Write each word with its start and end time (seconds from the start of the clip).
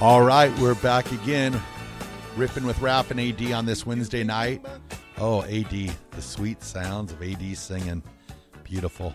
All 0.00 0.22
right, 0.22 0.56
we're 0.58 0.76
back 0.76 1.12
again, 1.12 1.52
riffing 2.34 2.64
with 2.64 2.80
Raf 2.80 3.10
and 3.10 3.20
AD 3.20 3.52
on 3.52 3.66
this 3.66 3.84
Wednesday 3.84 4.24
night. 4.24 4.64
Oh, 5.18 5.42
AD, 5.42 5.68
the 5.68 6.22
sweet 6.22 6.62
sounds 6.62 7.12
of 7.12 7.22
AD 7.22 7.56
singing. 7.56 8.02
Beautiful. 8.64 9.14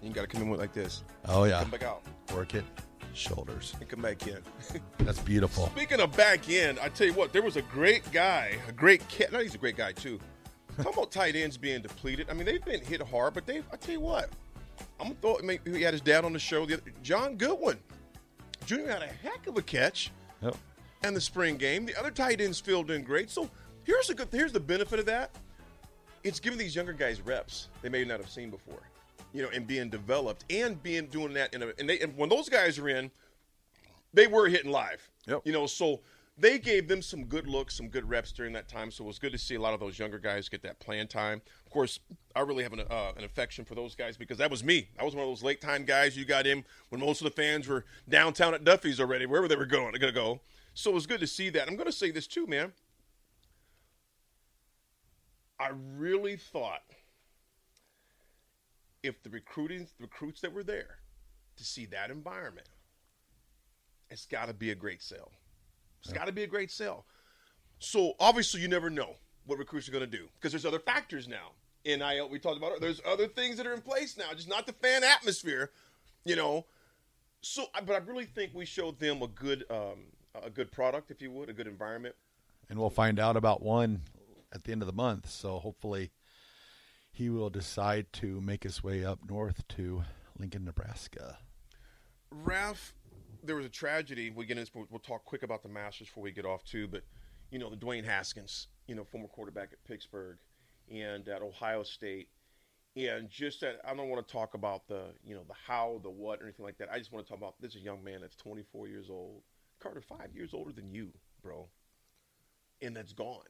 You 0.00 0.10
got 0.10 0.20
to 0.22 0.26
come 0.28 0.42
in 0.42 0.50
with 0.50 0.60
like 0.60 0.72
this. 0.72 1.02
Oh, 1.26 1.44
yeah. 1.44 1.62
Come 1.62 1.70
back 1.70 1.82
out 1.82 2.02
Work 2.32 2.54
it. 2.54 2.64
Shoulders. 3.12 3.74
and 3.80 3.88
come 3.88 4.02
back 4.02 4.24
in. 4.28 4.38
That's 4.98 5.18
beautiful. 5.18 5.66
Speaking 5.74 6.00
of 6.00 6.16
back 6.16 6.48
end, 6.48 6.78
I 6.78 6.88
tell 6.88 7.08
you 7.08 7.14
what, 7.14 7.32
there 7.32 7.42
was 7.42 7.56
a 7.56 7.62
great 7.62 8.08
guy, 8.12 8.58
a 8.68 8.72
great 8.72 9.06
cat. 9.08 9.32
No, 9.32 9.40
he's 9.40 9.54
a 9.54 9.58
great 9.58 9.76
guy 9.76 9.92
too. 9.92 10.20
Talking 10.76 10.92
about 10.92 11.10
tight 11.10 11.34
ends 11.34 11.56
being 11.56 11.80
depleted. 11.82 12.28
I 12.30 12.34
mean, 12.34 12.44
they've 12.44 12.64
been 12.64 12.84
hit 12.84 13.00
hard, 13.02 13.32
but 13.34 13.46
they. 13.46 13.62
I 13.72 13.76
tell 13.80 13.94
you 13.94 14.00
what, 14.00 14.28
I'm 15.00 15.08
gonna 15.08 15.18
throw. 15.22 15.38
I 15.38 15.42
mean, 15.42 15.58
he 15.64 15.80
had 15.80 15.94
his 15.94 16.02
dad 16.02 16.24
on 16.26 16.34
the 16.34 16.38
show. 16.38 16.66
The 16.66 16.74
other, 16.74 16.82
John 17.02 17.36
Goodwin, 17.36 17.78
Junior 18.66 18.88
had 18.88 19.02
a 19.02 19.06
heck 19.06 19.46
of 19.46 19.56
a 19.56 19.62
catch, 19.62 20.10
Yep. 20.42 20.56
and 21.04 21.16
the 21.16 21.20
spring 21.20 21.56
game. 21.56 21.86
The 21.86 21.98
other 21.98 22.10
tight 22.10 22.40
ends 22.40 22.58
filled 22.60 22.90
in 22.90 23.02
great. 23.02 23.30
So 23.30 23.48
here's 23.84 24.10
a 24.10 24.14
good. 24.14 24.28
Here's 24.30 24.52
the 24.52 24.60
benefit 24.60 24.98
of 24.98 25.06
that. 25.06 25.30
It's 26.24 26.40
giving 26.40 26.58
these 26.58 26.74
younger 26.74 26.92
guys 26.92 27.20
reps 27.20 27.68
they 27.82 27.88
may 27.88 28.04
not 28.04 28.18
have 28.18 28.28
seen 28.28 28.50
before, 28.50 28.80
you 29.32 29.42
know, 29.42 29.48
and 29.54 29.66
being 29.66 29.88
developed 29.88 30.44
and 30.50 30.82
being 30.82 31.06
doing 31.06 31.32
that 31.34 31.54
in 31.54 31.62
a. 31.62 31.68
And, 31.78 31.88
they, 31.88 32.00
and 32.00 32.16
when 32.16 32.28
those 32.28 32.48
guys 32.48 32.78
are 32.78 32.88
in, 32.88 33.10
they 34.12 34.26
were 34.26 34.48
hitting 34.48 34.70
live. 34.72 35.08
Yep. 35.28 35.42
You 35.44 35.52
know, 35.52 35.66
so 35.66 36.00
they 36.38 36.58
gave 36.58 36.86
them 36.86 37.00
some 37.00 37.24
good 37.24 37.46
looks, 37.46 37.74
some 37.74 37.88
good 37.88 38.08
reps 38.08 38.30
during 38.30 38.52
that 38.52 38.68
time. 38.68 38.90
So 38.90 39.04
it 39.04 39.06
was 39.06 39.18
good 39.18 39.32
to 39.32 39.38
see 39.38 39.54
a 39.54 39.60
lot 39.60 39.72
of 39.72 39.80
those 39.80 39.98
younger 39.98 40.18
guys 40.18 40.48
get 40.48 40.62
that 40.62 40.78
playing 40.80 41.08
time. 41.08 41.40
Of 41.64 41.72
course, 41.72 41.98
I 42.34 42.40
really 42.40 42.62
have 42.62 42.74
an, 42.74 42.80
uh, 42.80 43.12
an 43.16 43.24
affection 43.24 43.64
for 43.64 43.74
those 43.74 43.94
guys 43.94 44.16
because 44.18 44.36
that 44.38 44.50
was 44.50 44.62
me. 44.62 44.88
I 45.00 45.04
was 45.04 45.14
one 45.14 45.24
of 45.24 45.30
those 45.30 45.42
late 45.42 45.62
time 45.62 45.84
guys 45.84 46.16
you 46.16 46.26
got 46.26 46.46
in 46.46 46.64
when 46.90 47.00
most 47.00 47.22
of 47.22 47.24
the 47.24 47.30
fans 47.30 47.66
were 47.66 47.86
downtown 48.08 48.52
at 48.52 48.64
Duffy's 48.64 49.00
already, 49.00 49.24
wherever 49.24 49.48
they 49.48 49.56
were 49.56 49.64
going, 49.64 49.92
they're 49.92 50.10
to 50.10 50.12
go. 50.12 50.40
So 50.74 50.90
it 50.90 50.94
was 50.94 51.06
good 51.06 51.20
to 51.20 51.26
see 51.26 51.48
that. 51.50 51.68
I'm 51.68 51.76
going 51.76 51.86
to 51.86 51.92
say 51.92 52.10
this 52.10 52.26
too, 52.26 52.46
man. 52.46 52.72
I 55.58 55.70
really 55.96 56.36
thought 56.36 56.82
if 59.02 59.22
the 59.22 59.30
recruiting 59.30 59.86
the 59.98 60.04
recruits 60.04 60.42
that 60.42 60.52
were 60.52 60.64
there 60.64 60.98
to 61.56 61.64
see 61.64 61.86
that 61.86 62.10
environment, 62.10 62.68
it's 64.10 64.26
got 64.26 64.48
to 64.48 64.54
be 64.54 64.70
a 64.70 64.74
great 64.74 65.02
sale. 65.02 65.30
It's 66.08 66.18
got 66.18 66.26
to 66.26 66.32
be 66.32 66.42
a 66.42 66.46
great 66.46 66.70
sale. 66.70 67.04
So 67.78 68.14
obviously, 68.18 68.60
you 68.60 68.68
never 68.68 68.90
know 68.90 69.16
what 69.44 69.58
recruits 69.58 69.88
are 69.88 69.92
going 69.92 70.08
to 70.08 70.10
do 70.10 70.28
because 70.34 70.52
there's 70.52 70.66
other 70.66 70.78
factors 70.78 71.28
now. 71.28 71.52
NIL, 71.84 72.28
we 72.28 72.38
talked 72.38 72.56
about 72.56 72.72
it. 72.72 72.80
There's 72.80 73.00
other 73.06 73.28
things 73.28 73.56
that 73.58 73.66
are 73.66 73.72
in 73.72 73.80
place 73.80 74.16
now, 74.16 74.32
just 74.34 74.48
not 74.48 74.66
the 74.66 74.72
fan 74.72 75.04
atmosphere, 75.04 75.70
you 76.24 76.34
know. 76.34 76.66
So, 77.42 77.66
but 77.84 77.94
I 77.94 77.98
really 77.98 78.24
think 78.24 78.52
we 78.54 78.64
showed 78.64 78.98
them 78.98 79.22
a 79.22 79.28
good, 79.28 79.64
um, 79.70 80.06
a 80.44 80.50
good 80.50 80.72
product, 80.72 81.10
if 81.12 81.22
you 81.22 81.30
would, 81.30 81.48
a 81.48 81.52
good 81.52 81.68
environment. 81.68 82.16
And 82.68 82.78
we'll 82.78 82.90
find 82.90 83.20
out 83.20 83.36
about 83.36 83.62
one 83.62 84.02
at 84.52 84.64
the 84.64 84.72
end 84.72 84.82
of 84.82 84.86
the 84.86 84.92
month. 84.92 85.30
So 85.30 85.58
hopefully 85.58 86.10
he 87.12 87.30
will 87.30 87.50
decide 87.50 88.12
to 88.14 88.40
make 88.40 88.64
his 88.64 88.82
way 88.82 89.04
up 89.04 89.20
north 89.28 89.66
to 89.68 90.02
Lincoln, 90.38 90.64
Nebraska. 90.64 91.38
Ralph, 92.30 92.94
there 93.46 93.56
was 93.56 93.66
a 93.66 93.70
tragedy. 93.70 94.30
We 94.30 94.44
get 94.46 94.58
into 94.58 94.72
this, 94.72 94.86
we'll 94.90 95.00
talk 95.00 95.24
quick 95.24 95.42
about 95.42 95.62
the 95.62 95.68
Masters 95.68 96.08
before 96.08 96.24
we 96.24 96.32
get 96.32 96.44
off 96.44 96.64
too. 96.64 96.88
But 96.88 97.02
you 97.50 97.58
know, 97.58 97.70
the 97.70 97.76
Dwayne 97.76 98.04
Haskins, 98.04 98.68
you 98.86 98.94
know, 98.94 99.04
former 99.04 99.28
quarterback 99.28 99.70
at 99.72 99.84
Pittsburgh 99.84 100.38
and 100.90 101.26
at 101.28 101.42
Ohio 101.42 101.82
State, 101.82 102.28
and 102.96 103.28
just 103.30 103.60
that 103.60 103.80
I 103.84 103.94
don't 103.94 104.08
want 104.08 104.26
to 104.26 104.32
talk 104.32 104.54
about 104.54 104.88
the 104.88 105.04
you 105.24 105.34
know 105.34 105.44
the 105.46 105.54
how, 105.66 106.00
the 106.02 106.10
what, 106.10 106.40
or 106.40 106.44
anything 106.44 106.64
like 106.64 106.78
that. 106.78 106.88
I 106.90 106.98
just 106.98 107.12
want 107.12 107.26
to 107.26 107.30
talk 107.30 107.38
about 107.38 107.54
this 107.60 107.74
is 107.74 107.82
a 107.82 107.84
young 107.84 108.02
man 108.02 108.20
that's 108.20 108.36
24 108.36 108.88
years 108.88 109.08
old, 109.10 109.42
Carter, 109.80 110.00
five 110.00 110.30
years 110.34 110.52
older 110.52 110.72
than 110.72 110.90
you, 110.90 111.12
bro, 111.42 111.68
and 112.82 112.96
that's 112.96 113.12
gone. 113.12 113.44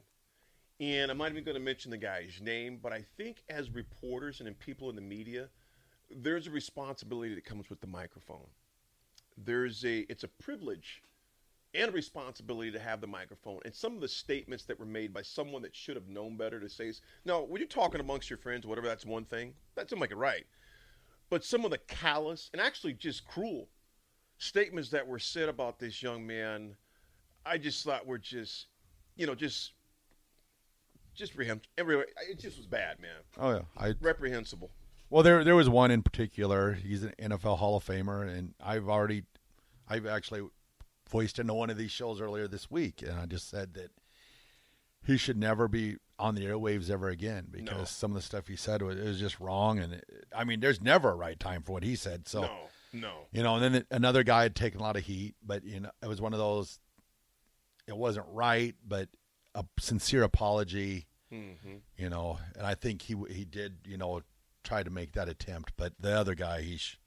And 0.78 1.10
I'm 1.10 1.16
not 1.16 1.30
even 1.30 1.42
going 1.42 1.54
to 1.54 1.60
mention 1.60 1.90
the 1.90 1.96
guy's 1.96 2.38
name, 2.42 2.78
but 2.82 2.92
I 2.92 3.02
think 3.16 3.42
as 3.48 3.70
reporters 3.70 4.40
and 4.40 4.48
in 4.48 4.54
people 4.54 4.90
in 4.90 4.96
the 4.96 5.00
media, 5.00 5.48
there's 6.10 6.46
a 6.46 6.50
responsibility 6.50 7.34
that 7.34 7.46
comes 7.46 7.70
with 7.70 7.80
the 7.80 7.86
microphone 7.86 8.48
there's 9.36 9.84
a 9.84 10.00
it's 10.10 10.24
a 10.24 10.28
privilege 10.28 11.02
and 11.74 11.90
a 11.90 11.92
responsibility 11.92 12.70
to 12.70 12.78
have 12.78 13.00
the 13.00 13.06
microphone. 13.06 13.60
And 13.64 13.74
some 13.74 13.94
of 13.94 14.00
the 14.00 14.08
statements 14.08 14.64
that 14.64 14.78
were 14.78 14.86
made 14.86 15.12
by 15.12 15.22
someone 15.22 15.60
that 15.62 15.76
should 15.76 15.96
have 15.96 16.08
known 16.08 16.36
better 16.36 16.58
to 16.58 16.68
say 16.68 16.92
no 17.24 17.42
when 17.42 17.60
you're 17.60 17.68
talking 17.68 18.00
amongst 18.00 18.30
your 18.30 18.38
friends 18.38 18.66
whatever 18.66 18.86
that's 18.86 19.06
one 19.06 19.24
thing. 19.24 19.54
That 19.74 19.84
doesn't 19.84 19.98
make 19.98 20.12
it 20.12 20.16
right. 20.16 20.46
But 21.28 21.44
some 21.44 21.64
of 21.64 21.70
the 21.70 21.78
callous 21.78 22.50
and 22.52 22.62
actually 22.62 22.94
just 22.94 23.26
cruel 23.26 23.68
statements 24.38 24.90
that 24.90 25.06
were 25.06 25.18
said 25.18 25.48
about 25.48 25.78
this 25.78 26.02
young 26.02 26.26
man 26.26 26.76
i 27.46 27.56
just 27.56 27.82
thought 27.82 28.06
were 28.06 28.18
just 28.18 28.66
you 29.16 29.26
know 29.26 29.34
just 29.34 29.72
just 31.16 31.32
every 31.78 31.98
it 32.28 32.38
just 32.38 32.58
was 32.58 32.66
bad 32.66 33.00
man. 33.00 33.10
Oh 33.38 33.52
yeah, 33.54 33.62
I 33.76 33.94
reprehensible 34.00 34.70
Well, 35.10 35.22
there 35.22 35.44
there 35.44 35.56
was 35.56 35.68
one 35.68 35.90
in 35.90 36.02
particular. 36.02 36.72
He's 36.72 37.02
an 37.02 37.14
NFL 37.20 37.58
Hall 37.58 37.76
of 37.76 37.84
Famer, 37.84 38.26
and 38.28 38.54
I've 38.60 38.88
already, 38.88 39.22
I've 39.88 40.06
actually 40.06 40.42
voiced 41.08 41.38
into 41.38 41.54
one 41.54 41.70
of 41.70 41.76
these 41.78 41.92
shows 41.92 42.20
earlier 42.20 42.48
this 42.48 42.70
week, 42.70 43.02
and 43.02 43.12
I 43.18 43.26
just 43.26 43.48
said 43.48 43.74
that 43.74 43.90
he 45.04 45.16
should 45.16 45.36
never 45.36 45.68
be 45.68 45.96
on 46.18 46.34
the 46.34 46.44
airwaves 46.44 46.90
ever 46.90 47.08
again 47.08 47.46
because 47.50 47.76
No. 47.78 47.84
some 47.84 48.10
of 48.10 48.16
the 48.16 48.22
stuff 48.22 48.48
he 48.48 48.56
said 48.56 48.82
was, 48.82 48.98
it 48.98 49.04
was 49.04 49.20
just 49.20 49.38
wrong. 49.38 49.78
And 49.78 49.92
it, 49.94 50.04
I 50.34 50.42
mean, 50.44 50.60
there's 50.60 50.80
never 50.80 51.10
a 51.10 51.14
right 51.14 51.38
time 51.38 51.62
for 51.62 51.72
what 51.72 51.82
he 51.84 51.94
said. 51.94 52.26
So 52.26 52.40
no 52.42 52.56
no 52.92 53.12
you 53.30 53.42
know, 53.42 53.56
and 53.56 53.74
then 53.74 53.84
another 53.90 54.22
guy 54.24 54.42
had 54.42 54.56
taken 54.56 54.80
a 54.80 54.82
lot 54.82 54.96
of 54.96 55.04
heat, 55.04 55.34
but 55.44 55.62
you 55.64 55.78
know, 55.80 55.90
it 56.02 56.08
was 56.08 56.20
one 56.20 56.32
of 56.32 56.38
those. 56.40 56.80
It 57.86 57.96
wasn't 57.96 58.26
right, 58.30 58.74
but 58.84 59.08
a 59.54 59.64
sincere 59.78 60.24
apology. 60.24 61.06
mm-hmm. 61.32 61.76
You 61.96 62.10
know, 62.10 62.38
and 62.56 62.66
I 62.66 62.74
think 62.74 63.02
he 63.02 63.14
he 63.30 63.44
did. 63.44 63.76
You 63.84 63.98
know, 63.98 64.22
try 64.66 64.82
to 64.82 64.90
make 64.90 65.12
that 65.12 65.28
attempt, 65.28 65.72
but 65.76 65.92
the 66.00 66.12
other 66.12 66.34
guy, 66.34 66.60
he 66.62 66.76
sh- 66.76 66.98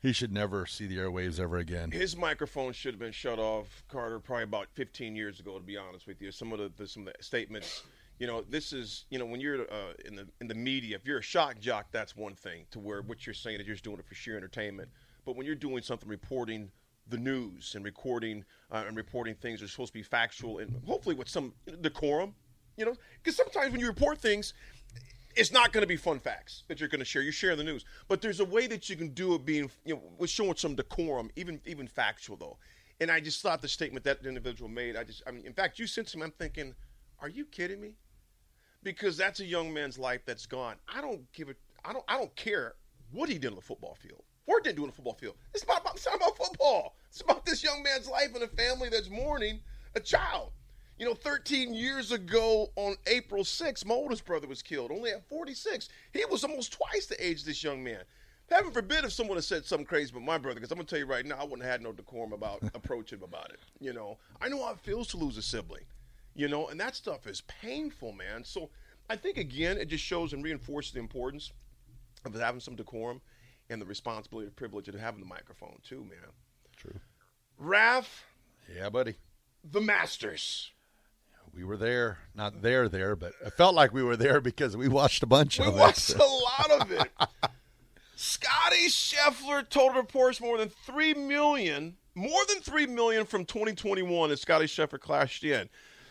he 0.00 0.12
should 0.12 0.32
never 0.32 0.66
see 0.66 0.86
the 0.86 0.96
airwaves 0.96 1.38
ever 1.38 1.58
again. 1.58 1.92
His 1.92 2.16
microphone 2.16 2.72
should 2.72 2.94
have 2.94 2.98
been 2.98 3.12
shut 3.12 3.38
off, 3.38 3.84
Carter, 3.88 4.18
probably 4.18 4.44
about 4.44 4.66
15 4.74 5.14
years 5.14 5.38
ago. 5.38 5.56
To 5.58 5.64
be 5.64 5.76
honest 5.76 6.08
with 6.08 6.20
you, 6.20 6.32
some 6.32 6.52
of 6.52 6.58
the, 6.58 6.72
the 6.76 6.88
some 6.88 7.06
of 7.06 7.12
the 7.16 7.22
statements, 7.22 7.84
you 8.18 8.26
know, 8.26 8.42
this 8.42 8.72
is 8.72 9.04
you 9.10 9.18
know 9.18 9.26
when 9.26 9.40
you're 9.40 9.62
uh, 9.62 9.92
in 10.04 10.16
the 10.16 10.26
in 10.40 10.48
the 10.48 10.54
media, 10.54 10.96
if 10.96 11.06
you're 11.06 11.18
a 11.18 11.22
shock 11.22 11.60
jock, 11.60 11.86
that's 11.92 12.16
one 12.16 12.34
thing. 12.34 12.64
To 12.72 12.80
where 12.80 13.02
what 13.02 13.26
you're 13.26 13.34
saying 13.34 13.60
is 13.60 13.66
you're 13.66 13.74
just 13.74 13.84
doing 13.84 13.98
it 13.98 14.06
for 14.06 14.14
sheer 14.14 14.36
entertainment. 14.36 14.88
But 15.24 15.36
when 15.36 15.46
you're 15.46 15.54
doing 15.54 15.82
something 15.82 16.08
reporting 16.08 16.70
the 17.08 17.18
news 17.18 17.74
and 17.74 17.84
recording 17.84 18.44
uh, 18.72 18.84
and 18.86 18.96
reporting 18.96 19.34
things 19.34 19.62
are 19.62 19.68
supposed 19.68 19.92
to 19.92 19.98
be 19.98 20.02
factual 20.02 20.58
and 20.58 20.80
hopefully 20.84 21.14
with 21.14 21.28
some 21.28 21.52
decorum, 21.80 22.34
you 22.76 22.84
know, 22.84 22.94
because 23.22 23.36
sometimes 23.36 23.70
when 23.70 23.80
you 23.80 23.86
report 23.86 24.18
things, 24.18 24.54
it's 25.36 25.52
not 25.52 25.72
going 25.72 25.82
to 25.82 25.88
be 25.88 25.96
fun 25.96 26.18
facts 26.18 26.64
that 26.68 26.80
you're 26.80 26.88
going 26.88 27.00
to 27.00 27.04
share. 27.04 27.22
You're 27.22 27.32
sharing 27.32 27.58
the 27.58 27.64
news, 27.64 27.84
but 28.08 28.20
there's 28.20 28.40
a 28.40 28.44
way 28.44 28.66
that 28.66 28.88
you 28.88 28.96
can 28.96 29.08
do 29.08 29.34
it 29.34 29.44
being, 29.44 29.70
you 29.84 29.94
know, 29.94 30.02
with 30.18 30.30
showing 30.30 30.56
some 30.56 30.74
decorum, 30.74 31.30
even 31.36 31.60
even 31.66 31.86
factual 31.86 32.36
though. 32.36 32.58
And 33.00 33.10
I 33.10 33.20
just 33.20 33.42
thought 33.42 33.60
the 33.60 33.68
statement 33.68 34.04
that 34.04 34.24
individual 34.24 34.70
made, 34.70 34.96
I 34.96 35.02
just, 35.02 35.22
I 35.26 35.32
mean, 35.32 35.44
in 35.44 35.52
fact, 35.52 35.78
you 35.78 35.86
sent 35.86 36.08
some. 36.08 36.22
I'm 36.22 36.30
thinking, 36.32 36.74
are 37.20 37.28
you 37.28 37.44
kidding 37.44 37.80
me? 37.80 37.94
Because 38.82 39.16
that's 39.16 39.40
a 39.40 39.44
young 39.44 39.72
man's 39.72 39.98
life 39.98 40.22
that's 40.24 40.46
gone. 40.46 40.76
I 40.92 41.00
don't 41.00 41.30
give 41.32 41.48
it. 41.48 41.56
I 41.84 41.92
don't. 41.92 42.04
I 42.08 42.18
don't 42.18 42.34
care 42.36 42.74
what 43.10 43.28
he 43.28 43.38
did 43.38 43.48
on 43.48 43.56
the 43.56 43.62
football 43.62 43.94
field. 43.94 44.22
Or 44.46 44.60
didn't 44.60 44.76
do 44.76 44.82
on 44.82 44.88
the 44.88 44.94
football 44.94 45.14
field. 45.14 45.36
It's 45.54 45.64
about. 45.64 45.82
It's 45.94 46.06
not 46.06 46.16
about 46.16 46.36
football. 46.36 46.96
It's 47.08 47.20
about 47.20 47.44
this 47.44 47.62
young 47.62 47.82
man's 47.82 48.08
life 48.08 48.34
and 48.34 48.42
a 48.42 48.48
family 48.48 48.88
that's 48.88 49.08
mourning 49.08 49.60
a 49.94 50.00
child. 50.00 50.52
You 51.02 51.08
know, 51.08 51.14
13 51.14 51.74
years 51.74 52.12
ago 52.12 52.70
on 52.76 52.94
April 53.08 53.42
6th, 53.42 53.84
my 53.84 53.92
oldest 53.92 54.24
brother 54.24 54.46
was 54.46 54.62
killed, 54.62 54.92
only 54.92 55.10
at 55.10 55.28
46. 55.28 55.88
He 56.12 56.24
was 56.26 56.44
almost 56.44 56.74
twice 56.74 57.06
the 57.06 57.26
age 57.26 57.40
of 57.40 57.46
this 57.46 57.64
young 57.64 57.82
man. 57.82 58.02
Heaven 58.48 58.70
forbid 58.70 59.04
if 59.04 59.12
someone 59.12 59.36
had 59.36 59.42
said 59.42 59.64
something 59.64 59.84
crazy 59.84 60.12
about 60.12 60.22
my 60.22 60.38
brother, 60.38 60.60
because 60.60 60.70
I'm 60.70 60.76
going 60.76 60.86
to 60.86 60.90
tell 60.90 61.00
you 61.00 61.10
right 61.10 61.26
now, 61.26 61.38
I 61.40 61.42
wouldn't 61.42 61.62
have 61.62 61.72
had 61.72 61.82
no 61.82 61.90
decorum 61.90 62.32
about 62.32 62.62
approaching 62.74 63.18
him 63.18 63.24
about 63.24 63.50
it. 63.50 63.58
You 63.80 63.92
know, 63.92 64.18
I 64.40 64.48
know 64.48 64.64
how 64.64 64.74
it 64.74 64.78
feels 64.78 65.08
to 65.08 65.16
lose 65.16 65.36
a 65.36 65.42
sibling, 65.42 65.82
you 66.36 66.46
know, 66.46 66.68
and 66.68 66.78
that 66.78 66.94
stuff 66.94 67.26
is 67.26 67.40
painful, 67.48 68.12
man. 68.12 68.44
So 68.44 68.70
I 69.10 69.16
think, 69.16 69.38
again, 69.38 69.78
it 69.78 69.88
just 69.88 70.04
shows 70.04 70.32
and 70.32 70.44
reinforces 70.44 70.92
the 70.92 71.00
importance 71.00 71.50
of 72.24 72.32
having 72.32 72.60
some 72.60 72.76
decorum 72.76 73.20
and 73.70 73.82
the 73.82 73.86
responsibility 73.86 74.46
and 74.46 74.54
privilege 74.54 74.86
of 74.86 74.94
having 74.94 75.18
the 75.18 75.26
microphone, 75.26 75.78
too, 75.82 76.04
man. 76.08 76.30
True. 76.76 77.00
Raph, 77.60 78.22
Yeah, 78.72 78.88
buddy. 78.88 79.16
the 79.68 79.80
Masters. 79.80 80.70
We 81.54 81.64
were 81.64 81.76
there, 81.76 82.18
not 82.34 82.62
there, 82.62 82.88
there, 82.88 83.14
but 83.14 83.32
I 83.44 83.50
felt 83.50 83.74
like 83.74 83.92
we 83.92 84.02
were 84.02 84.16
there 84.16 84.40
because 84.50 84.76
we 84.76 84.88
watched 84.88 85.22
a 85.22 85.26
bunch 85.26 85.58
We 85.58 85.66
of 85.66 85.72
it. 85.72 85.74
We 85.74 85.80
watched 85.80 86.14
a 86.14 86.18
lot 86.24 86.70
of 86.80 86.92
it. 86.92 87.10
Scotty 88.16 88.88
Scheffler 88.88 89.68
total 89.68 90.00
reports 90.00 90.40
more 90.40 90.56
than 90.56 90.68
three 90.68 91.12
million, 91.12 91.96
more 92.14 92.40
than 92.48 92.60
three 92.60 92.86
million 92.86 93.26
from 93.26 93.44
2021 93.44 94.30
as 94.30 94.40
Scotty 94.40 94.66
Scheffler 94.66 95.00
clashed 95.00 95.44
in. 95.44 95.68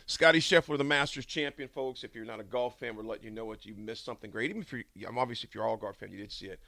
Scotty 0.07 0.39
Scheffler, 0.39 0.77
the 0.77 0.83
Masters 0.83 1.25
champion, 1.25 1.69
folks. 1.69 2.03
If 2.03 2.13
you're 2.13 2.25
not 2.25 2.39
a 2.41 2.43
golf 2.43 2.77
fan, 2.79 2.95
we're 2.95 3.03
letting 3.03 3.23
you 3.23 3.31
know 3.31 3.45
what 3.45 3.65
you 3.65 3.75
missed 3.75 4.03
something 4.03 4.29
great. 4.29 4.49
Even 4.49 4.61
if 4.61 4.71
you're, 4.73 4.83
I'm 5.07 5.17
obviously 5.17 5.47
if 5.47 5.55
you're 5.55 5.63
all 5.63 5.77
golf 5.77 5.97
fan, 5.97 6.11
you 6.11 6.17
did 6.17 6.31
see 6.31 6.47
it. 6.47 6.59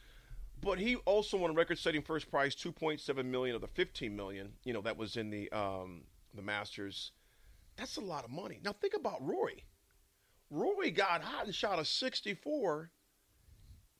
But 0.62 0.80
he 0.80 0.96
also 0.96 1.36
won 1.38 1.52
a 1.52 1.54
record-setting 1.54 2.04
first 2.04 2.32
prize, 2.32 2.56
2.7 2.56 3.26
million 3.26 3.54
of 3.54 3.62
the 3.62 3.68
15 3.68 4.16
million. 4.16 4.54
You 4.64 4.72
know 4.72 4.82
that 4.82 4.98
was 4.98 5.18
in 5.18 5.30
the 5.30 5.52
um, 5.52 6.04
the 6.34 6.42
Masters. 6.42 7.12
That's 7.78 7.98
a 7.98 8.02
lot 8.02 8.24
of 8.24 8.32
money. 8.32 8.60
Now 8.64 8.74
think 8.74 8.94
about 8.94 9.26
Rory. 9.26 9.66
Rory 10.50 10.92
got 10.92 11.24
hot 11.24 11.46
and 11.46 11.56
shot 11.56 11.80
a 11.80 11.86
64 11.86 12.92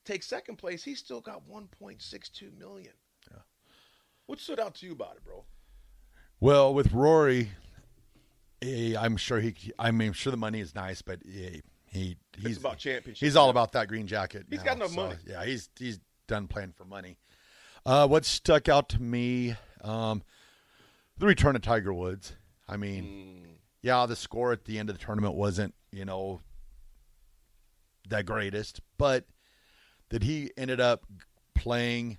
take 0.06 0.24
second 0.24 0.58
place, 0.58 0.84
he 0.84 0.96
still 0.96 1.22
got 1.22 1.48
1.62 1.50 2.58
million. 2.58 2.94
Yeah. 3.32 3.40
What 4.26 4.40
stood 4.40 4.60
out 4.60 4.76
to 4.76 4.86
you 4.86 4.94
about 4.94 5.16
it, 5.18 5.24
bro? 5.24 5.46
Well, 6.40 6.74
with 6.74 6.92
Rory, 6.92 7.52
eh, 8.62 8.96
I'm 8.98 9.18
sure 9.18 9.40
he. 9.40 9.56
I 9.80 9.92
mean, 9.92 10.10
I'm 10.10 10.14
sure 10.14 10.32
the 10.32 10.38
money 10.38 10.60
is 10.60 10.76
nice, 10.76 11.02
but 11.02 11.20
he, 11.24 11.62
he 11.86 12.18
he's 12.38 12.58
about 12.58 12.80
championship 12.80 13.26
He's 13.26 13.36
all 13.36 13.50
about 13.50 13.72
that 13.74 13.88
green 13.88 14.08
jacket. 14.08 14.48
He's 14.50 14.60
now, 14.60 14.66
got 14.66 14.76
enough 14.78 14.90
so, 14.90 14.96
money. 14.96 15.16
Yeah, 15.26 15.46
he's 15.46 15.70
he's 15.78 16.00
done 16.28 16.48
playing 16.48 16.74
for 16.74 16.86
money. 16.86 17.18
Uh, 17.86 18.08
what 18.08 18.26
stuck 18.26 18.68
out 18.68 18.90
to 18.90 19.02
me, 19.02 19.56
um, 19.82 20.24
the 21.18 21.26
return 21.26 21.56
of 21.56 21.62
Tiger 21.62 21.94
Woods. 21.94 22.34
I 22.68 22.78
mean, 22.78 23.04
Hmm. 23.04 23.52
Yeah, 23.84 24.06
the 24.08 24.16
score 24.16 24.52
at 24.52 24.66
the 24.66 24.80
end 24.80 24.90
of 24.90 24.98
the 24.98 25.04
tournament 25.06 25.36
wasn't, 25.36 25.76
you 25.92 26.06
know, 26.06 26.42
the 28.10 28.24
greatest, 28.24 28.82
but 28.98 29.26
that 30.10 30.24
he 30.24 30.52
ended 30.58 30.80
up 30.82 31.06
playing 31.56 32.18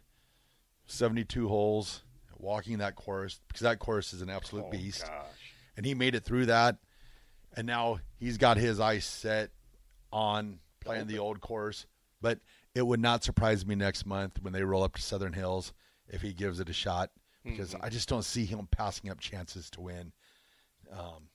72 0.87 1.49
holes, 1.49 2.03
walking 2.39 2.79
that 2.79 2.95
course 2.97 3.41
because 3.49 3.63
that 3.63 3.79
course 3.79 4.13
is 4.13 4.23
an 4.23 4.31
absolute 4.31 4.67
Oh, 4.67 4.71
beast, 4.71 5.05
gosh. 5.07 5.27
and 5.77 5.85
he 5.87 5.95
made 5.95 6.15
it 6.15 6.25
through 6.25 6.47
that, 6.47 6.77
and 7.57 7.67
now 7.67 7.99
he's 8.19 8.39
got 8.39 8.57
his 8.57 8.79
eyes 8.81 9.05
set 9.05 9.51
on 10.13 10.59
playing 10.81 11.07
the 11.07 11.19
old 11.19 11.41
course. 11.41 11.87
But 12.21 12.41
it 12.75 12.87
would 12.87 13.01
not 13.01 13.23
surprise 13.25 13.65
me 13.67 13.75
next 13.75 14.07
month 14.07 14.41
when 14.41 14.53
they 14.53 14.63
roll 14.63 14.83
up 14.83 14.95
to 14.97 15.03
Southern 15.03 15.33
Hills 15.35 15.73
if 16.09 16.23
he 16.23 16.33
gives 16.33 16.61
it 16.61 16.69
a 16.69 16.73
shot 16.75 17.11
because 17.45 17.75
Mm-hmm. 17.75 17.85
I 17.85 17.89
just 17.91 18.09
don't 18.09 18.25
see 18.25 18.47
him 18.47 18.67
passing 18.71 19.11
up 19.11 19.21
chances 19.21 19.69
to 19.71 19.83
win 19.83 20.13
um, 20.91 21.29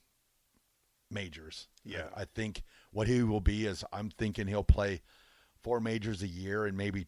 majors. 1.10 1.68
Yeah. 1.84 2.04
I, 2.16 2.22
I 2.22 2.24
think 2.24 2.62
what 2.92 3.06
he 3.08 3.22
will 3.22 3.40
be 3.40 3.66
is 3.66 3.84
I'm 3.92 4.10
thinking 4.10 4.46
he'll 4.46 4.64
play 4.64 5.02
four 5.62 5.80
majors 5.80 6.22
a 6.22 6.28
year 6.28 6.66
and 6.66 6.76
maybe 6.76 7.06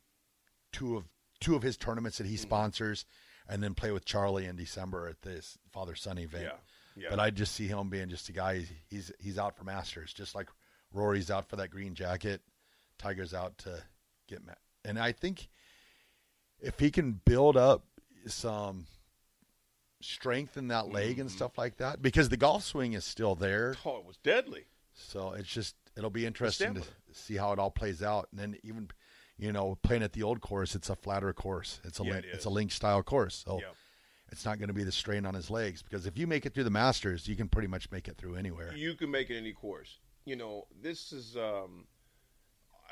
two 0.73 0.97
of 0.97 1.05
two 1.41 1.55
of 1.57 1.63
his 1.63 1.77
tournaments 1.77 2.19
that 2.19 2.27
he 2.27 2.35
Mm-hmm. 2.35 2.43
sponsors, 2.43 3.05
and 3.49 3.63
then 3.63 3.75
play 3.75 3.91
with 3.91 4.05
Charlie 4.05 4.47
in 4.47 4.57
December 4.57 5.09
at 5.09 5.23
this 5.23 5.59
father 5.73 5.95
son 5.97 6.19
event. 6.19 6.45
Yeah, 6.45 7.03
yeah. 7.05 7.11
But 7.11 7.19
I 7.21 7.31
just 7.31 7.55
see 7.55 7.67
him 7.67 7.89
being 7.91 8.09
just 8.09 8.29
a 8.29 8.33
guy. 8.33 8.65
He's 8.89 9.11
he's 9.19 9.39
out 9.39 9.57
for 9.57 9.65
Masters, 9.65 10.13
just 10.13 10.35
like 10.35 10.49
Rory's 10.93 11.31
out 11.31 11.49
for 11.49 11.57
that 11.57 11.71
green 11.71 11.95
jacket. 11.95 12.41
Tiger's 12.99 13.35
out 13.35 13.59
to 13.59 13.83
get 14.29 14.45
ma- 14.47 14.53
and 14.85 14.99
I 14.99 15.11
think 15.13 15.49
if 16.61 16.79
he 16.79 16.91
can 16.93 17.21
build 17.25 17.57
up 17.57 17.85
some 18.27 18.87
strength 20.05 20.57
in 20.57 20.69
that 20.69 20.89
leg 20.89 21.13
Mm-hmm. 21.13 21.21
and 21.23 21.31
stuff 21.31 21.57
like 21.59 21.77
that, 21.79 22.03
because 22.03 22.29
the 22.29 22.37
golf 22.37 22.65
swing 22.65 22.93
is 22.93 23.05
still 23.05 23.35
there. 23.35 23.77
Oh, 23.85 23.97
it 23.99 24.05
was 24.05 24.17
deadly. 24.19 24.67
So 24.95 25.33
it's 25.33 25.49
just 25.49 25.75
it'll 25.97 26.11
be 26.11 26.27
interesting 26.27 26.75
to 26.75 26.83
see 27.13 27.37
how 27.37 27.53
it 27.53 27.59
all 27.59 27.71
plays 27.71 28.03
out. 28.03 28.29
And 28.31 28.41
then 28.41 28.57
even 28.63 28.89
you 29.39 29.53
know 29.53 29.79
playing 29.83 30.03
at 30.03 30.13
the 30.13 30.23
old 30.23 30.41
course, 30.41 30.75
it's 30.75 30.91
a 30.91 30.97
flatter 30.97 31.33
course. 31.33 31.81
It's 31.85 31.99
a 32.01 32.05
Yeah, 32.05 32.13
link, 32.15 32.25
it 32.27 32.31
it's 32.35 32.45
a 32.45 32.51
link 32.51 32.73
style 32.73 33.03
course. 33.03 33.43
So 33.47 33.59
Yeah. 33.61 33.71
it's 34.31 34.45
not 34.45 34.59
going 34.59 34.69
to 34.69 34.75
be 34.75 34.85
the 34.85 34.93
strain 34.93 35.25
on 35.27 35.35
his 35.35 35.51
legs 35.51 35.83
because 35.83 36.07
if 36.07 36.19
you 36.19 36.27
make 36.27 36.45
it 36.47 36.55
through 36.55 36.65
the 36.65 36.71
Masters, 36.71 37.27
you 37.29 37.37
can 37.37 37.49
pretty 37.49 37.69
much 37.69 37.91
make 37.91 38.07
it 38.09 38.17
through 38.19 38.37
anywhere. 38.37 38.75
You 38.75 38.95
can 38.95 39.11
make 39.11 39.31
it 39.31 39.37
any 39.39 39.53
course. 39.53 39.99
You 40.25 40.37
know, 40.37 40.67
this 40.81 41.13
is. 41.13 41.37
Um, 41.37 41.87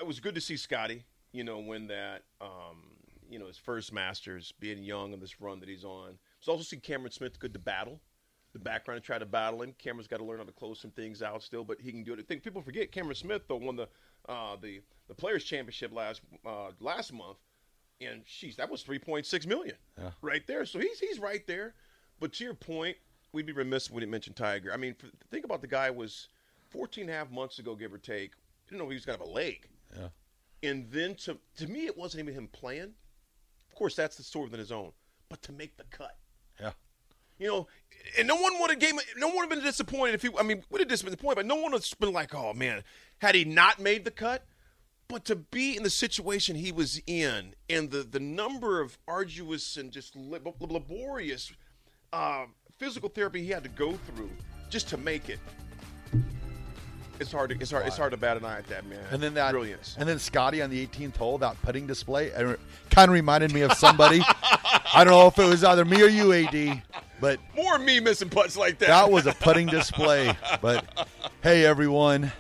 it 0.00 0.06
was 0.06 0.18
good 0.20 0.34
to 0.34 0.40
see 0.40 0.56
Scotty. 0.56 1.04
You 1.32 1.44
know, 1.44 1.58
win 1.58 1.86
that. 1.88 2.22
Um, 2.40 2.96
you 3.30 3.38
know, 3.38 3.46
his 3.46 3.58
first 3.58 3.92
Masters, 3.92 4.52
being 4.58 4.82
young 4.82 5.12
on 5.12 5.20
this 5.20 5.40
run 5.40 5.60
that 5.60 5.68
he's 5.68 5.84
on. 5.84 6.18
It's 6.40 6.48
also 6.48 6.62
see 6.62 6.78
Cameron 6.78 7.12
Smith 7.12 7.38
good 7.38 7.52
to 7.52 7.58
battle. 7.58 8.00
The 8.52 8.58
background 8.58 9.00
to 9.00 9.06
try 9.06 9.18
to 9.18 9.26
battle 9.26 9.62
him. 9.62 9.74
Cameron's 9.78 10.08
got 10.08 10.16
to 10.16 10.24
learn 10.24 10.38
how 10.38 10.44
to 10.44 10.50
close 10.52 10.80
some 10.80 10.90
things 10.90 11.22
out 11.22 11.42
still, 11.42 11.62
but 11.62 11.80
he 11.80 11.92
can 11.92 12.02
do 12.02 12.14
it. 12.14 12.18
I 12.18 12.22
think 12.22 12.42
people 12.42 12.60
forget 12.62 12.90
Cameron 12.90 13.14
Smith 13.14 13.42
though 13.46 13.56
won 13.56 13.76
the 13.76 13.88
uh, 14.28 14.56
the 14.60 14.80
the 15.06 15.14
Players 15.14 15.44
Championship 15.44 15.92
last 15.92 16.20
uh, 16.44 16.70
last 16.80 17.12
month, 17.12 17.36
and 18.00 18.22
she's 18.26 18.56
that 18.56 18.68
was 18.68 18.82
three 18.82 18.98
point 18.98 19.24
six 19.26 19.46
million 19.46 19.76
Yeah. 19.98 20.10
right 20.20 20.44
there. 20.48 20.64
So 20.66 20.80
he's 20.80 20.98
he's 20.98 21.20
right 21.20 21.46
there. 21.46 21.74
But 22.18 22.32
to 22.34 22.44
your 22.44 22.54
point, 22.54 22.96
we'd 23.32 23.46
be 23.46 23.52
remiss 23.52 23.86
if 23.86 23.92
we 23.92 24.00
didn't 24.00 24.10
mention 24.12 24.32
Tiger. 24.34 24.72
I 24.72 24.76
mean, 24.76 24.96
f- 25.02 25.10
think 25.30 25.44
about 25.44 25.60
the 25.60 25.66
guy 25.68 25.90
was 25.90 26.28
14 26.70 27.02
and 27.04 27.10
a 27.10 27.14
half 27.14 27.30
months 27.30 27.58
ago, 27.60 27.74
give 27.76 27.94
or 27.94 27.98
take. 27.98 28.32
Didn't 28.68 28.78
know 28.82 28.88
he 28.88 28.94
was 28.94 29.04
going 29.06 29.16
to 29.18 29.24
have 29.24 29.30
a 29.30 29.32
leg. 29.32 29.66
Yeah. 29.96 30.08
And 30.68 30.90
then 30.90 31.14
to 31.16 31.38
to 31.58 31.66
me, 31.68 31.86
it 31.86 31.96
wasn't 31.96 32.22
even 32.24 32.34
him 32.34 32.48
playing. 32.48 32.92
Of 33.68 33.74
course, 33.76 33.94
that's 33.94 34.16
the 34.16 34.22
story 34.24 34.46
within 34.46 34.58
his 34.60 34.72
own. 34.72 34.90
But 35.28 35.40
to 35.42 35.52
make 35.52 35.76
the 35.76 35.84
cut. 35.84 36.16
You 37.40 37.48
know, 37.48 37.66
and 38.18 38.28
no 38.28 38.36
one 38.36 38.52
would 38.60 38.70
have 38.70 38.78
gave, 38.78 38.92
no 39.16 39.28
one 39.28 39.36
would 39.36 39.42
have 39.42 39.50
been 39.50 39.64
disappointed 39.64 40.14
if 40.14 40.22
he. 40.22 40.30
I 40.38 40.42
mean, 40.42 40.62
would 40.70 40.80
have 40.80 40.88
disappointed, 40.88 41.34
but 41.34 41.46
no 41.46 41.56
one 41.56 41.72
would 41.72 41.82
have 41.82 41.98
been 41.98 42.12
like, 42.12 42.34
oh 42.34 42.52
man, 42.52 42.84
had 43.18 43.34
he 43.34 43.44
not 43.44 43.80
made 43.80 44.04
the 44.04 44.10
cut. 44.10 44.44
But 45.08 45.24
to 45.24 45.34
be 45.34 45.76
in 45.76 45.82
the 45.82 45.90
situation 45.90 46.54
he 46.54 46.70
was 46.70 47.00
in, 47.04 47.54
and 47.68 47.90
the 47.90 48.04
the 48.04 48.20
number 48.20 48.80
of 48.80 48.96
arduous 49.08 49.76
and 49.76 49.90
just 49.90 50.14
lab- 50.14 50.54
laborious 50.60 51.52
uh, 52.12 52.44
physical 52.78 53.08
therapy 53.08 53.42
he 53.42 53.50
had 53.50 53.64
to 53.64 53.70
go 53.70 53.92
through 53.92 54.30
just 54.68 54.88
to 54.90 54.96
make 54.96 55.28
it. 55.28 55.40
It's 57.18 57.32
hard. 57.32 57.50
To, 57.50 57.56
it's 57.60 57.70
hard. 57.70 57.86
It's 57.86 57.98
hard 57.98 58.12
to 58.12 58.16
bat 58.16 58.36
an 58.38 58.44
eye 58.46 58.58
at 58.58 58.66
that 58.68 58.86
man. 58.86 59.00
And 59.10 59.22
then 59.22 59.34
that 59.34 59.50
brilliance. 59.50 59.94
And 59.98 60.08
then 60.08 60.18
Scotty 60.18 60.62
on 60.62 60.70
the 60.70 60.86
18th 60.86 61.16
hole, 61.16 61.36
that 61.38 61.60
putting 61.60 61.86
display, 61.86 62.30
kind 62.30 63.08
of 63.08 63.10
reminded 63.10 63.52
me 63.52 63.60
of 63.60 63.72
somebody. 63.74 64.22
I 64.94 65.04
don't 65.04 65.12
know 65.12 65.26
if 65.26 65.38
it 65.38 65.46
was 65.46 65.62
either 65.62 65.84
me 65.84 66.02
or 66.02 66.06
you, 66.08 66.32
AD, 66.32 66.82
but 67.20 67.38
More 67.56 67.78
me 67.78 68.00
missing 68.00 68.28
putts 68.28 68.56
like 68.56 68.78
that. 68.78 68.88
that 68.88 69.10
was 69.10 69.26
a 69.26 69.32
putting 69.32 69.66
display. 69.66 70.34
But 70.60 71.08
hey, 71.42 71.64
everyone, 71.64 72.32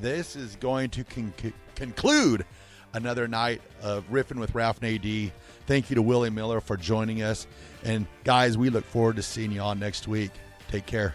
this 0.00 0.36
is 0.36 0.56
going 0.56 0.90
to 0.90 1.04
con- 1.04 1.32
conclude 1.74 2.44
another 2.92 3.26
night 3.28 3.60
of 3.82 4.08
riffing 4.10 4.38
with 4.38 4.54
Ralph 4.54 4.80
and 4.82 5.04
AD. 5.04 5.32
Thank 5.66 5.90
you 5.90 5.96
to 5.96 6.02
Willie 6.02 6.30
Miller 6.30 6.60
for 6.60 6.76
joining 6.76 7.22
us, 7.22 7.46
and 7.84 8.06
guys, 8.24 8.56
we 8.56 8.70
look 8.70 8.84
forward 8.84 9.16
to 9.16 9.22
seeing 9.22 9.50
you 9.52 9.60
on 9.60 9.78
next 9.80 10.06
week. 10.06 10.30
Take 10.70 10.86
care. 10.86 11.14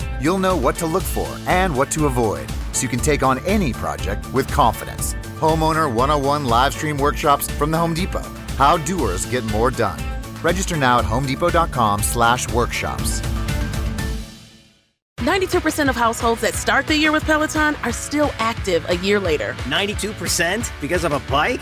You'll 0.21 0.37
know 0.37 0.55
what 0.55 0.75
to 0.75 0.85
look 0.85 1.01
for 1.01 1.27
and 1.47 1.75
what 1.75 1.89
to 1.91 2.05
avoid 2.05 2.47
so 2.73 2.83
you 2.83 2.89
can 2.89 2.99
take 2.99 3.23
on 3.23 3.43
any 3.47 3.73
project 3.73 4.31
with 4.35 4.47
confidence. 4.49 5.15
Homeowner 5.39 5.91
101 5.91 6.45
live 6.45 6.75
stream 6.75 6.97
workshops 6.97 7.49
from 7.49 7.71
the 7.71 7.79
Home 7.79 7.95
Depot. 7.95 8.21
How 8.55 8.77
doers 8.77 9.25
get 9.25 9.43
more 9.45 9.71
done. 9.71 9.99
Register 10.43 10.77
now 10.77 10.99
at 10.99 11.05
homedepot.com/workshops. 11.05 13.21
92% 15.21 15.89
of 15.89 15.95
households 15.95 16.41
that 16.41 16.53
start 16.53 16.85
the 16.85 16.95
year 16.95 17.11
with 17.11 17.25
Peloton 17.25 17.75
are 17.77 17.91
still 17.91 18.31
active 18.37 18.87
a 18.89 18.97
year 18.97 19.19
later. 19.19 19.55
92% 19.67 20.71
because 20.79 21.03
of 21.03 21.13
a 21.13 21.19
bike? 21.31 21.61